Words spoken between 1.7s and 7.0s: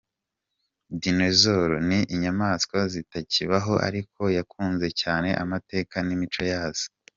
ni inyamaswa zitakibaho ariko yakunze cyane amateka n’imico yazo.